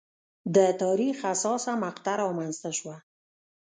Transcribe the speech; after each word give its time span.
د 0.55 0.57
تاریخ 0.81 1.15
حساسه 1.27 1.73
مقطعه 1.83 2.19
رامنځته 2.23 2.69
شوه. 2.79 2.95